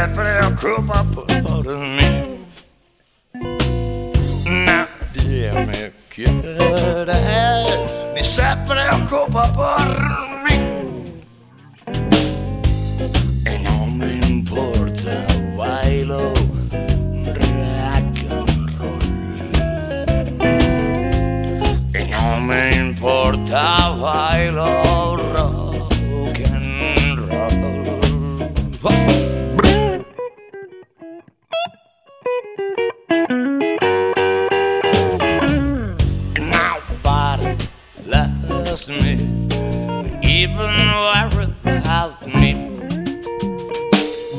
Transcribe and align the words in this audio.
se 0.00 0.08
preoccupa 0.08 1.04
por 1.12 1.66
me. 1.76 2.38
Nadie 4.46 5.52
me 5.66 5.92
quiere 6.08 6.56
ni 8.14 8.24
se 8.24 8.50
preoccupa 8.66 9.52
por 9.52 9.90
me. 10.44 10.56
E 13.44 13.58
non 13.58 13.90
mi 13.98 14.18
importa, 14.26 15.16
bailo 15.56 16.32
rock 17.36 18.24
and 18.32 18.60
non 22.10 22.44
mi 22.46 22.74
importa, 22.74 23.94
vai 24.00 24.50
lo... 24.50 25.09
loves 38.10 38.88
me, 38.88 39.12
even 40.22 40.74
worry 41.06 41.46
about 41.64 42.26
me. 42.26 42.50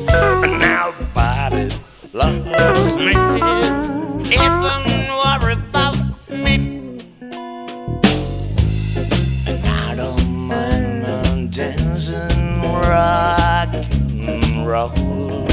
And 0.10 0.60
nobody 0.60 1.70
loves 2.14 2.96
me, 2.98 3.14
even 4.30 4.82
worry 5.22 5.54
about 5.54 5.98
me. 6.30 6.56
And 9.48 9.66
I 9.66 9.96
don't 9.96 10.30
mind 10.48 11.54
dancing 11.54 12.62
rock 12.62 13.74
and 13.74 14.68
roll. 14.68 15.51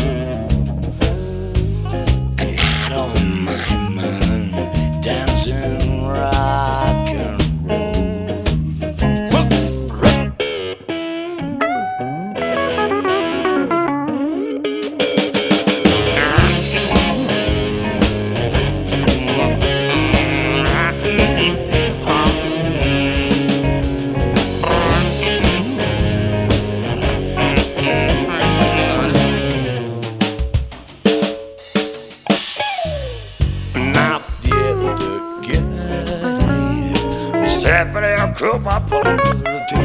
Se 37.78 37.86
preocupa 37.86 38.80
por 38.86 39.04
ti. 39.68 39.82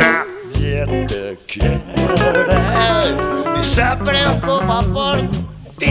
Nadie 0.00 0.80
te 1.06 1.38
quiere, 1.46 1.80
ni 3.54 3.62
se 3.64 3.86
preocupa 4.04 4.82
por 4.92 5.18
ti. 5.78 5.90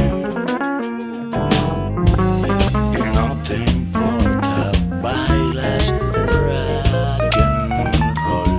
Y 2.97 3.01
no 3.15 3.25
te 3.47 3.55
importa, 3.71 4.71
bailas 5.01 5.93
rock 6.27 7.37
and 7.37 8.17
roll. 8.25 8.51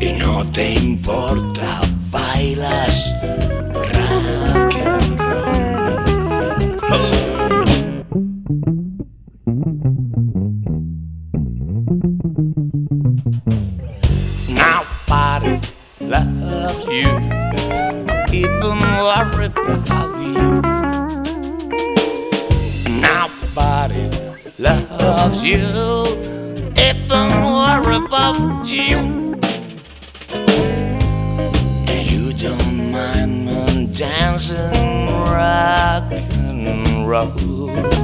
Y 0.00 0.12
no 0.12 0.34
te 0.52 0.64
importa, 0.74 1.80
bailas 2.12 2.96
Loves 16.08 16.86
you, 16.86 17.08
even 18.32 18.78
worry 19.02 19.46
about 19.46 20.12
you. 20.20 20.62
Nobody 22.88 24.08
loves 24.56 25.42
you, 25.42 25.66
even 26.76 27.28
worry 27.42 27.96
about 27.96 28.66
you. 28.68 28.98
And 31.88 32.10
you 32.10 32.32
don't 32.32 32.92
mind 32.92 33.96
dancing 33.96 35.08
rock 35.08 36.12
and 36.12 37.08
roll. 37.08 37.95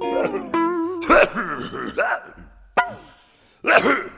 Ha 0.00 1.18
ha 1.34 1.44
ha! 3.64 4.10